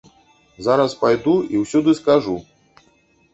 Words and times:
Зараз 0.67 0.95
пайду 1.03 1.35
і 1.57 1.61
ўсюды 1.65 1.91
скажу. 2.01 2.35